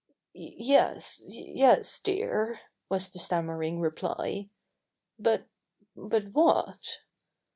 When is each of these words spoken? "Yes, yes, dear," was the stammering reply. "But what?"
"Yes, 0.33 1.21
yes, 1.27 1.99
dear," 1.99 2.61
was 2.89 3.11
the 3.11 3.19
stammering 3.19 3.79
reply. 3.79 4.49
"But 5.19 5.45
what?" 5.95 7.01